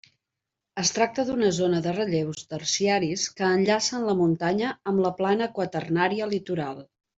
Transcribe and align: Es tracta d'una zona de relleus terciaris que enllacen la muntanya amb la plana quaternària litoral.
Es 0.83 0.91
tracta 0.95 1.25
d'una 1.27 1.51
zona 1.57 1.81
de 1.87 1.93
relleus 1.97 2.41
terciaris 2.55 3.27
que 3.41 3.51
enllacen 3.59 4.09
la 4.09 4.17
muntanya 4.23 4.75
amb 4.95 5.05
la 5.07 5.15
plana 5.23 5.51
quaternària 5.61 6.33
litoral. 6.37 6.85